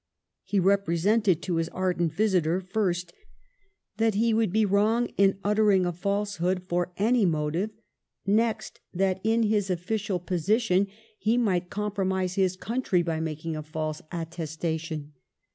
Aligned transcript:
He 0.41 0.59
represented 0.59 1.43
to 1.43 1.57
his 1.57 1.69
ardent 1.69 2.11
visitor, 2.13 2.59
first, 2.59 3.13
that 3.97 4.15
he 4.15 4.33
would 4.33 4.51
be 4.51 4.65
wrong 4.65 5.05
in 5.15 5.37
uttering 5.43 5.85
a 5.85 5.93
falsehood 5.93 6.63
for 6.63 6.91
any 6.97 7.23
motive; 7.23 7.69
next, 8.25 8.79
that 8.95 9.21
in 9.23 9.43
his 9.43 9.69
official 9.69 10.17
position 10.19 10.87
he 11.19 11.37
Digitized 11.37 11.37
by 11.37 11.37
VjOOQIC 11.37 11.37
72 11.37 11.37
MADAME 11.37 11.37
DE 11.37 11.37
STAML 11.37 11.45
might 11.45 11.69
compromise 11.69 12.33
his 12.33 12.55
country 12.57 13.01
by 13.03 13.19
making 13.19 13.55
a 13.55 13.61
false 13.61 14.01
attestation. 14.11 15.13